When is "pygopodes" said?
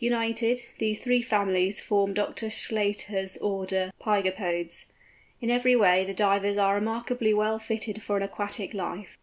4.00-4.86